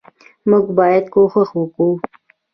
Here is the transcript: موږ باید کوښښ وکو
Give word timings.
موږ 0.49 0.65
باید 0.77 1.05
کوښښ 1.13 1.49
وکو 1.59 1.87